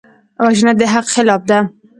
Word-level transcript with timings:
وژنه 0.43 0.73
د 0.79 0.81
حق 0.93 1.05
خلاف 1.15 1.41
ده 1.49 1.59